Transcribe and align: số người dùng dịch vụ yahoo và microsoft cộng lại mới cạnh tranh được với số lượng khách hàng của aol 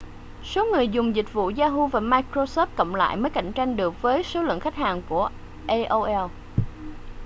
số 0.43 0.65
người 0.73 0.87
dùng 0.87 1.15
dịch 1.15 1.33
vụ 1.33 1.51
yahoo 1.57 1.87
và 1.87 1.99
microsoft 1.99 2.67
cộng 2.77 2.95
lại 2.95 3.17
mới 3.17 3.29
cạnh 3.29 3.51
tranh 3.55 3.75
được 3.77 4.01
với 4.01 4.23
số 4.23 4.41
lượng 4.43 4.59
khách 4.59 4.75
hàng 4.75 5.01
của 5.09 5.29
aol 5.67 6.31